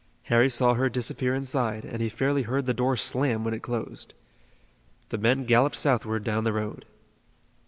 [0.23, 4.15] Harry saw her disappear inside, and he fairly heard the door slam when it closed.
[5.09, 6.85] The men galloped southward down the road.